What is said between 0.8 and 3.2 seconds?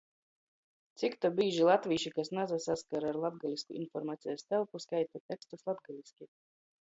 Cik to bīži latvīši, kas nasasakar ar